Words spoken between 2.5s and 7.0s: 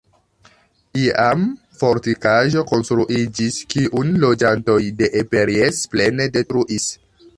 konstruiĝis, kiun loĝantoj de Eperjes plene detruis.